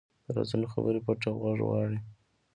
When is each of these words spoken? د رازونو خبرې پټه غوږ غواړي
د 0.25 0.27
رازونو 0.35 0.65
خبرې 0.73 0.99
پټه 1.05 1.29
غوږ 1.39 1.59
غواړي 1.67 1.99